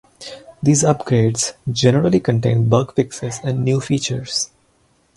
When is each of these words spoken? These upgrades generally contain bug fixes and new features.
These 0.63 0.81
upgrades 0.81 1.53
generally 1.71 2.19
contain 2.19 2.69
bug 2.69 2.95
fixes 2.95 3.39
and 3.43 3.63
new 3.63 3.79
features. 3.79 4.49